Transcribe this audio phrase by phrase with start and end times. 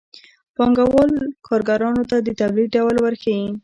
[0.55, 1.11] پانګوال
[1.47, 3.47] کارګرانو ته د تولید ډول ورښيي